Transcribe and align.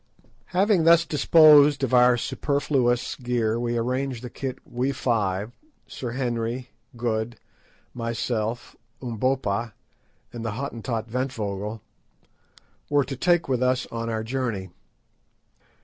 Having 0.47 0.85
thus 0.85 1.05
disposed 1.05 1.83
of 1.83 1.93
our 1.93 2.17
superfluous 2.17 3.13
gear 3.17 3.59
we 3.59 3.77
arranged 3.77 4.23
the 4.23 4.31
kit 4.31 4.57
we 4.65 4.91
five—Sir 4.91 6.13
Henry, 6.13 6.71
Good, 6.97 7.37
myself, 7.93 8.75
Umbopa, 8.99 9.73
and 10.33 10.43
the 10.43 10.53
Hottentot 10.53 11.07
Ventvögel—were 11.07 11.79
to 13.05 13.15
take 13.15 13.47
with 13.47 13.61
us 13.61 13.85
on 13.91 14.09
our 14.09 14.23
journey. 14.23 14.71